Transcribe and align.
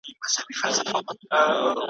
لسمه 0.25 0.99
نکته. 0.99 1.75